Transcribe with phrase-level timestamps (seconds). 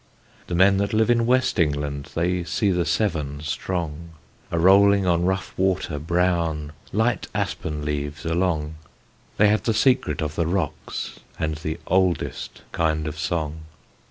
[0.47, 4.13] The men that live in West England They see the Severn strong,
[4.49, 8.77] A rolling on rough water brown Light aspen leaves along.
[9.37, 13.65] They have the secret of the Rocks, And the oldest kind of song.